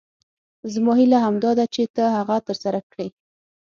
[0.73, 3.07] زما هیله همدا ده چې ته هغه تر سره کړې.